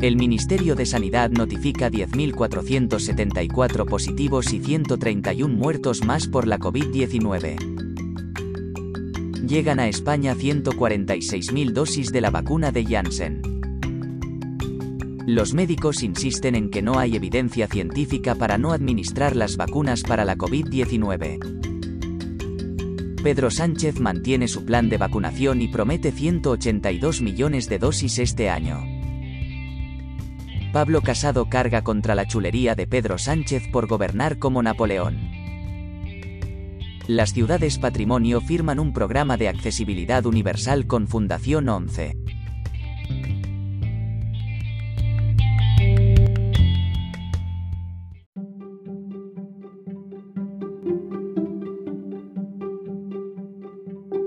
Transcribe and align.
El 0.00 0.14
Ministerio 0.14 0.76
de 0.76 0.86
Sanidad 0.86 1.28
notifica 1.32 1.90
10.474 1.90 3.84
positivos 3.84 4.52
y 4.52 4.60
131 4.60 5.52
muertos 5.52 6.04
más 6.04 6.28
por 6.28 6.46
la 6.46 6.60
COVID-19. 6.60 7.56
Llegan 9.44 9.80
a 9.80 9.88
España 9.88 10.36
146.000 10.36 11.72
dosis 11.72 12.12
de 12.12 12.20
la 12.20 12.30
vacuna 12.30 12.70
de 12.70 12.84
Janssen. 12.84 13.42
Los 15.26 15.52
médicos 15.52 16.04
insisten 16.04 16.54
en 16.54 16.70
que 16.70 16.80
no 16.80 17.00
hay 17.00 17.16
evidencia 17.16 17.66
científica 17.66 18.36
para 18.36 18.56
no 18.56 18.70
administrar 18.70 19.34
las 19.34 19.56
vacunas 19.56 20.04
para 20.04 20.24
la 20.24 20.36
COVID-19. 20.36 21.56
Pedro 23.20 23.50
Sánchez 23.50 23.98
mantiene 23.98 24.46
su 24.46 24.64
plan 24.64 24.88
de 24.88 24.96
vacunación 24.96 25.60
y 25.60 25.66
promete 25.66 26.12
182 26.12 27.20
millones 27.20 27.68
de 27.68 27.80
dosis 27.80 28.20
este 28.20 28.48
año. 28.48 28.97
Pablo 30.72 31.00
Casado 31.00 31.48
carga 31.48 31.82
contra 31.82 32.14
la 32.14 32.26
chulería 32.26 32.74
de 32.74 32.86
Pedro 32.86 33.16
Sánchez 33.16 33.70
por 33.72 33.86
gobernar 33.86 34.38
como 34.38 34.62
Napoleón. 34.62 35.16
Las 37.06 37.32
ciudades 37.32 37.78
patrimonio 37.78 38.42
firman 38.42 38.78
un 38.78 38.92
programa 38.92 39.38
de 39.38 39.48
accesibilidad 39.48 40.26
universal 40.26 40.86
con 40.86 41.08
Fundación 41.08 41.70
11. 41.70 42.16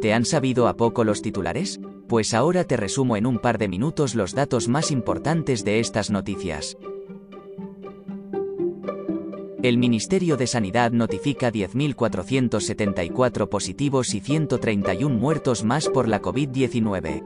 ¿Te 0.00 0.14
han 0.14 0.24
sabido 0.24 0.68
a 0.68 0.78
poco 0.78 1.04
los 1.04 1.20
titulares? 1.20 1.78
Pues 2.10 2.34
ahora 2.34 2.64
te 2.64 2.76
resumo 2.76 3.16
en 3.16 3.24
un 3.24 3.38
par 3.38 3.56
de 3.56 3.68
minutos 3.68 4.14
los 4.16 4.34
datos 4.34 4.66
más 4.66 4.90
importantes 4.90 5.64
de 5.64 5.78
estas 5.78 6.10
noticias. 6.10 6.76
El 9.62 9.78
Ministerio 9.78 10.36
de 10.36 10.48
Sanidad 10.48 10.90
notifica 10.90 11.52
10.474 11.52 13.48
positivos 13.48 14.12
y 14.14 14.20
131 14.20 15.16
muertos 15.16 15.62
más 15.62 15.88
por 15.88 16.08
la 16.08 16.20
COVID-19. 16.20 17.22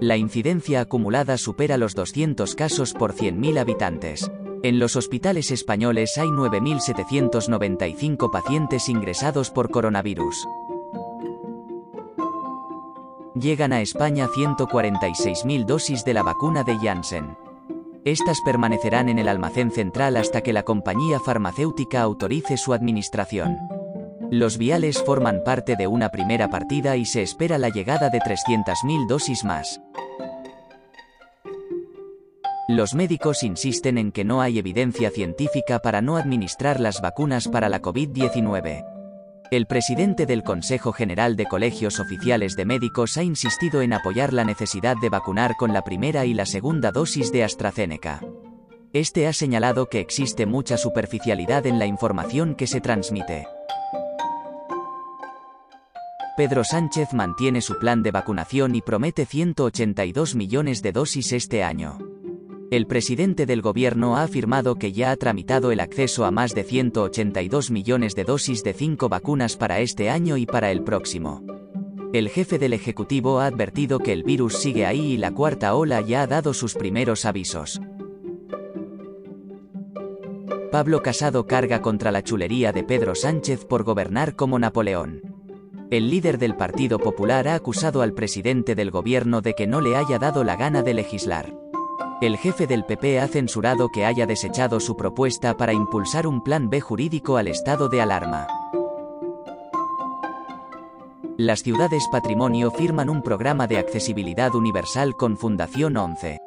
La 0.00 0.16
incidencia 0.16 0.82
acumulada 0.82 1.36
supera 1.36 1.76
los 1.76 1.96
200 1.96 2.54
casos 2.54 2.92
por 2.92 3.14
100.000 3.14 3.58
habitantes. 3.58 4.30
En 4.62 4.78
los 4.78 4.94
hospitales 4.94 5.50
españoles 5.50 6.16
hay 6.16 6.28
9.795 6.28 8.30
pacientes 8.30 8.88
ingresados 8.88 9.50
por 9.50 9.72
coronavirus. 9.72 10.46
Llegan 13.34 13.72
a 13.72 13.80
España 13.80 14.28
146.000 14.28 15.64
dosis 15.64 16.04
de 16.04 16.12
la 16.12 16.22
vacuna 16.22 16.64
de 16.64 16.76
Janssen. 16.76 17.34
Estas 18.04 18.42
permanecerán 18.44 19.08
en 19.08 19.18
el 19.18 19.26
almacén 19.26 19.70
central 19.70 20.18
hasta 20.18 20.42
que 20.42 20.52
la 20.52 20.64
compañía 20.64 21.18
farmacéutica 21.18 22.02
autorice 22.02 22.58
su 22.58 22.74
administración. 22.74 23.56
Los 24.30 24.58
viales 24.58 25.02
forman 25.02 25.42
parte 25.44 25.76
de 25.76 25.86
una 25.86 26.10
primera 26.10 26.50
partida 26.50 26.96
y 26.96 27.06
se 27.06 27.22
espera 27.22 27.56
la 27.56 27.70
llegada 27.70 28.10
de 28.10 28.18
300.000 28.18 29.08
dosis 29.08 29.44
más. 29.44 29.80
Los 32.68 32.94
médicos 32.94 33.42
insisten 33.44 33.96
en 33.96 34.12
que 34.12 34.24
no 34.24 34.42
hay 34.42 34.58
evidencia 34.58 35.10
científica 35.10 35.78
para 35.78 36.02
no 36.02 36.16
administrar 36.16 36.80
las 36.80 37.00
vacunas 37.00 37.48
para 37.48 37.70
la 37.70 37.80
COVID-19. 37.80 38.91
El 39.52 39.66
presidente 39.66 40.24
del 40.24 40.44
Consejo 40.44 40.94
General 40.94 41.36
de 41.36 41.44
Colegios 41.44 42.00
Oficiales 42.00 42.56
de 42.56 42.64
Médicos 42.64 43.18
ha 43.18 43.22
insistido 43.22 43.82
en 43.82 43.92
apoyar 43.92 44.32
la 44.32 44.46
necesidad 44.46 44.96
de 44.96 45.10
vacunar 45.10 45.56
con 45.58 45.74
la 45.74 45.84
primera 45.84 46.24
y 46.24 46.32
la 46.32 46.46
segunda 46.46 46.90
dosis 46.90 47.30
de 47.32 47.44
AstraZeneca. 47.44 48.22
Este 48.94 49.26
ha 49.26 49.34
señalado 49.34 49.90
que 49.90 50.00
existe 50.00 50.46
mucha 50.46 50.78
superficialidad 50.78 51.66
en 51.66 51.78
la 51.78 51.84
información 51.84 52.54
que 52.54 52.66
se 52.66 52.80
transmite. 52.80 53.46
Pedro 56.34 56.64
Sánchez 56.64 57.12
mantiene 57.12 57.60
su 57.60 57.78
plan 57.78 58.02
de 58.02 58.10
vacunación 58.10 58.74
y 58.74 58.80
promete 58.80 59.26
182 59.26 60.34
millones 60.34 60.80
de 60.80 60.92
dosis 60.92 61.30
este 61.34 61.62
año. 61.62 61.98
El 62.72 62.86
presidente 62.86 63.44
del 63.44 63.60
gobierno 63.60 64.16
ha 64.16 64.22
afirmado 64.22 64.76
que 64.76 64.92
ya 64.92 65.10
ha 65.10 65.16
tramitado 65.16 65.72
el 65.72 65.80
acceso 65.80 66.24
a 66.24 66.30
más 66.30 66.54
de 66.54 66.64
182 66.64 67.70
millones 67.70 68.14
de 68.14 68.24
dosis 68.24 68.64
de 68.64 68.72
cinco 68.72 69.10
vacunas 69.10 69.58
para 69.58 69.80
este 69.80 70.08
año 70.08 70.38
y 70.38 70.46
para 70.46 70.70
el 70.70 70.82
próximo. 70.82 71.44
El 72.14 72.30
jefe 72.30 72.58
del 72.58 72.72
Ejecutivo 72.72 73.40
ha 73.40 73.46
advertido 73.48 73.98
que 73.98 74.14
el 74.14 74.22
virus 74.22 74.56
sigue 74.56 74.86
ahí 74.86 75.12
y 75.12 75.16
la 75.18 75.32
cuarta 75.32 75.74
ola 75.74 76.00
ya 76.00 76.22
ha 76.22 76.26
dado 76.26 76.54
sus 76.54 76.74
primeros 76.74 77.26
avisos. 77.26 77.78
Pablo 80.70 81.02
Casado 81.02 81.46
carga 81.46 81.82
contra 81.82 82.10
la 82.10 82.24
chulería 82.24 82.72
de 82.72 82.84
Pedro 82.84 83.14
Sánchez 83.14 83.66
por 83.66 83.84
gobernar 83.84 84.34
como 84.34 84.58
Napoleón. 84.58 85.20
El 85.90 86.08
líder 86.08 86.38
del 86.38 86.56
Partido 86.56 86.98
Popular 86.98 87.48
ha 87.48 87.54
acusado 87.54 88.00
al 88.00 88.14
presidente 88.14 88.74
del 88.74 88.90
gobierno 88.90 89.42
de 89.42 89.52
que 89.52 89.66
no 89.66 89.82
le 89.82 89.94
haya 89.94 90.18
dado 90.18 90.42
la 90.42 90.56
gana 90.56 90.82
de 90.82 90.94
legislar. 90.94 91.61
El 92.22 92.36
jefe 92.36 92.68
del 92.68 92.84
PP 92.84 93.18
ha 93.18 93.26
censurado 93.26 93.88
que 93.88 94.04
haya 94.04 94.26
desechado 94.26 94.78
su 94.78 94.96
propuesta 94.96 95.56
para 95.56 95.72
impulsar 95.72 96.28
un 96.28 96.40
plan 96.40 96.70
B 96.70 96.80
jurídico 96.80 97.36
al 97.36 97.48
estado 97.48 97.88
de 97.88 98.00
alarma. 98.00 98.46
Las 101.36 101.64
ciudades 101.64 102.06
patrimonio 102.12 102.70
firman 102.70 103.10
un 103.10 103.22
programa 103.22 103.66
de 103.66 103.78
accesibilidad 103.78 104.54
universal 104.54 105.16
con 105.16 105.36
Fundación 105.36 105.96
11. 105.96 106.38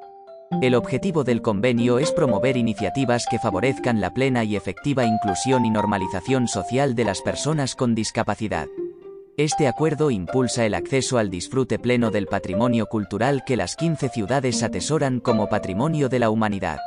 El 0.61 0.75
objetivo 0.75 1.25
del 1.25 1.41
convenio 1.41 1.99
es 1.99 2.13
promover 2.13 2.55
iniciativas 2.55 3.25
que 3.29 3.37
favorezcan 3.37 3.99
la 3.99 4.11
plena 4.11 4.45
y 4.45 4.55
efectiva 4.55 5.03
inclusión 5.03 5.65
y 5.65 5.71
normalización 5.71 6.47
social 6.47 6.95
de 6.95 7.03
las 7.03 7.21
personas 7.21 7.75
con 7.75 7.95
discapacidad. 7.95 8.67
Este 9.37 9.67
acuerdo 9.67 10.11
impulsa 10.11 10.65
el 10.65 10.73
acceso 10.73 11.17
al 11.17 11.29
disfrute 11.29 11.77
pleno 11.77 12.09
del 12.09 12.25
patrimonio 12.25 12.85
cultural 12.85 13.43
que 13.45 13.57
las 13.57 13.75
15 13.75 14.07
ciudades 14.07 14.63
atesoran 14.63 15.19
como 15.19 15.49
patrimonio 15.49 16.07
de 16.07 16.19
la 16.19 16.29
humanidad. 16.29 16.79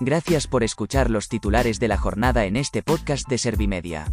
Gracias 0.00 0.48
por 0.48 0.64
escuchar 0.64 1.10
los 1.10 1.28
titulares 1.28 1.78
de 1.78 1.86
la 1.86 1.96
jornada 1.96 2.44
en 2.44 2.56
este 2.56 2.82
podcast 2.82 3.28
de 3.28 3.38
Servimedia. 3.38 4.12